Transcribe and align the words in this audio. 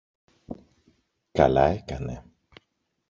Καλά 1.31 1.65
έκανε! 1.67 2.23